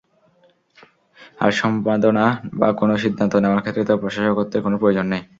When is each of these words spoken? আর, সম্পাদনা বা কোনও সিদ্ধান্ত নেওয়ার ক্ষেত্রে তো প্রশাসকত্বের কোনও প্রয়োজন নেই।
আর, 1.39 1.51
সম্পাদনা 1.61 2.25
বা 2.53 2.67
কোনও 2.79 2.95
সিদ্ধান্ত 3.03 3.33
নেওয়ার 3.35 3.63
ক্ষেত্রে 3.63 3.83
তো 3.85 3.93
প্রশাসকত্বের 3.97 4.63
কোনও 4.65 4.77
প্রয়োজন 4.81 5.05
নেই। 5.13 5.21